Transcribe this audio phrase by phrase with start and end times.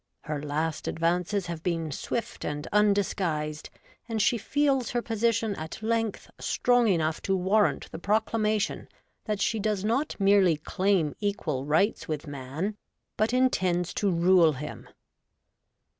[0.21, 3.69] Her last advances have been swift and undisguised,
[4.09, 8.87] and she feels her position at length strong enough to warrant the proclamation
[9.25, 12.77] that she does not merely claim equal rights with man,
[13.15, 14.77] but intends to rule B 2 REVOLTED WOMAN.
[14.85, 14.89] him.